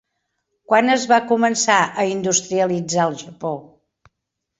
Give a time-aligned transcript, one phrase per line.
[0.71, 3.53] Quan es va començar a industrialitzar el Japó?